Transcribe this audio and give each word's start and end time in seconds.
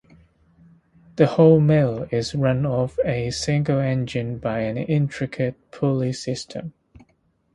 The 1.17 1.27
whole 1.27 1.59
mill 1.59 2.07
is 2.09 2.33
run 2.33 2.65
off 2.65 2.97
a 3.05 3.29
single 3.29 3.77
engine 3.79 4.39
by 4.39 4.61
an 4.61 4.75
intricate 4.77 5.69
pulley 5.69 6.11
system. 6.13 6.73